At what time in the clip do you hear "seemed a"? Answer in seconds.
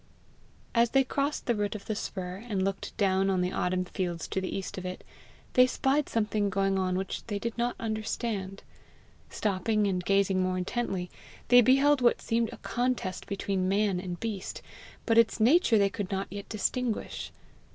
12.19-12.57